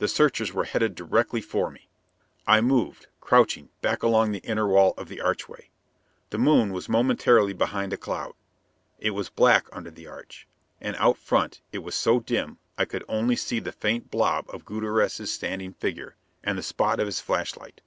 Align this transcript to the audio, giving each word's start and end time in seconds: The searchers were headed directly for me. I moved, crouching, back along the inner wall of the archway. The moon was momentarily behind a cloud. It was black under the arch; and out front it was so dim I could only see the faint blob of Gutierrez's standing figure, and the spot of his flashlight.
The 0.00 0.06
searchers 0.06 0.52
were 0.52 0.66
headed 0.66 0.94
directly 0.94 1.40
for 1.40 1.70
me. 1.70 1.88
I 2.46 2.60
moved, 2.60 3.06
crouching, 3.22 3.70
back 3.80 4.02
along 4.02 4.30
the 4.32 4.40
inner 4.44 4.68
wall 4.68 4.92
of 4.98 5.08
the 5.08 5.22
archway. 5.22 5.70
The 6.28 6.36
moon 6.36 6.74
was 6.74 6.90
momentarily 6.90 7.54
behind 7.54 7.90
a 7.94 7.96
cloud. 7.96 8.34
It 8.98 9.12
was 9.12 9.30
black 9.30 9.68
under 9.72 9.90
the 9.90 10.06
arch; 10.06 10.46
and 10.78 10.94
out 10.96 11.16
front 11.16 11.62
it 11.72 11.78
was 11.78 11.94
so 11.94 12.20
dim 12.20 12.58
I 12.76 12.84
could 12.84 13.06
only 13.08 13.34
see 13.34 13.60
the 13.60 13.72
faint 13.72 14.10
blob 14.10 14.44
of 14.50 14.66
Gutierrez's 14.66 15.32
standing 15.32 15.72
figure, 15.72 16.16
and 16.44 16.58
the 16.58 16.62
spot 16.62 17.00
of 17.00 17.06
his 17.06 17.20
flashlight. 17.20 17.80